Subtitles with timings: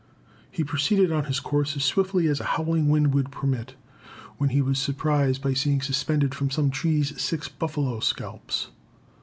[0.49, 3.75] He proceeded on his course as swiftly as a howling wind would permit,
[4.39, 8.69] when he was surprised by seeing suspended from some trees six buffalo scalps.